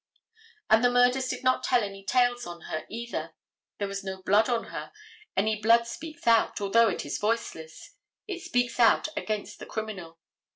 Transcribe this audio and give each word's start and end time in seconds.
And 0.67 0.83
the 0.83 0.89
murders 0.89 1.27
did 1.27 1.43
not 1.43 1.63
tell 1.63 1.83
any 1.83 2.03
tales 2.03 2.47
on 2.47 2.61
her 2.61 2.85
either. 2.89 3.35
There 3.77 3.87
was 3.87 4.03
no 4.03 4.23
blood 4.23 4.49
on 4.49 4.69
her, 4.73 4.91
and 5.35 5.47
blood 5.61 5.85
speaks 5.85 6.25
out, 6.25 6.59
although 6.59 6.89
it 6.89 7.05
is 7.05 7.19
voiceless; 7.19 7.91
it 8.27 8.41
speaks 8.41 8.79
out 8.79 9.09
against 9.15 9.59
the 9.59 9.67
criminal. 9.67 10.17